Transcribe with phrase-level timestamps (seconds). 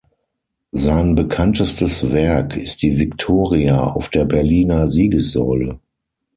[0.71, 5.79] Sein bekanntestes Werk ist die Viktoria auf der Berliner Siegessäule.